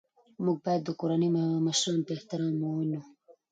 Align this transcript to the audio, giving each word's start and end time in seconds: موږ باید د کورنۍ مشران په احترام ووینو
موږ 0.43 0.57
باید 0.65 0.81
د 0.85 0.89
کورنۍ 0.99 1.29
مشران 1.67 1.97
په 2.05 2.11
احترام 2.17 2.55
ووینو 2.59 3.01